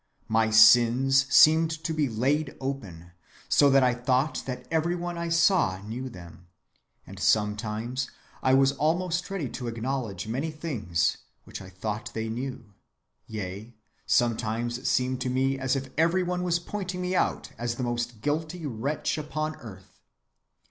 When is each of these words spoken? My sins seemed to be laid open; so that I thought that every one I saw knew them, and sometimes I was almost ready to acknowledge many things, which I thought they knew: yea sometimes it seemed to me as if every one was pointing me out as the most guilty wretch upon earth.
My 0.27 0.49
sins 0.49 1.27
seemed 1.31 1.69
to 1.83 1.93
be 1.93 2.09
laid 2.09 2.55
open; 2.59 3.11
so 3.47 3.69
that 3.69 3.83
I 3.83 3.93
thought 3.93 4.41
that 4.47 4.65
every 4.71 4.95
one 4.95 5.15
I 5.15 5.29
saw 5.29 5.77
knew 5.77 6.09
them, 6.09 6.47
and 7.05 7.19
sometimes 7.19 8.09
I 8.41 8.55
was 8.55 8.71
almost 8.71 9.29
ready 9.29 9.47
to 9.49 9.67
acknowledge 9.67 10.27
many 10.27 10.49
things, 10.49 11.17
which 11.43 11.61
I 11.61 11.69
thought 11.69 12.15
they 12.15 12.29
knew: 12.29 12.73
yea 13.27 13.75
sometimes 14.07 14.79
it 14.79 14.87
seemed 14.87 15.21
to 15.21 15.29
me 15.29 15.59
as 15.59 15.75
if 15.75 15.91
every 15.99 16.23
one 16.23 16.41
was 16.41 16.57
pointing 16.57 16.99
me 16.99 17.15
out 17.15 17.51
as 17.59 17.75
the 17.75 17.83
most 17.83 18.21
guilty 18.21 18.65
wretch 18.65 19.19
upon 19.19 19.55
earth. 19.57 19.99